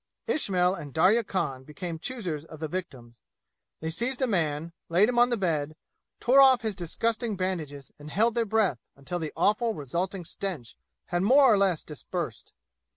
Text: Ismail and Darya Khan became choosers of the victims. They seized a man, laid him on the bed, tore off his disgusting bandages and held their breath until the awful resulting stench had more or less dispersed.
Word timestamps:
Ismail 0.25 0.73
and 0.73 0.95
Darya 0.95 1.23
Khan 1.23 1.63
became 1.63 1.99
choosers 1.99 2.43
of 2.45 2.59
the 2.59 2.67
victims. 2.67 3.19
They 3.81 3.91
seized 3.91 4.19
a 4.23 4.25
man, 4.25 4.73
laid 4.89 5.07
him 5.09 5.19
on 5.19 5.29
the 5.29 5.37
bed, 5.37 5.75
tore 6.19 6.41
off 6.41 6.63
his 6.63 6.73
disgusting 6.73 7.35
bandages 7.35 7.91
and 7.99 8.09
held 8.09 8.33
their 8.33 8.45
breath 8.45 8.79
until 8.95 9.19
the 9.19 9.31
awful 9.37 9.75
resulting 9.75 10.25
stench 10.25 10.75
had 11.09 11.21
more 11.21 11.43
or 11.43 11.55
less 11.55 11.83
dispersed. 11.83 12.51